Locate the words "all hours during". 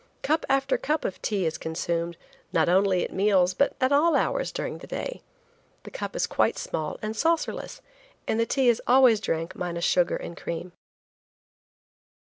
3.91-4.79